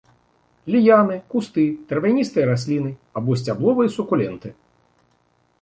Ліяны, 0.75 1.17
кусты, 1.33 1.65
травяністыя 1.91 2.45
расліны 2.53 2.91
або 3.21 3.31
сцябловыя 3.41 3.89
сукуленты. 3.97 4.49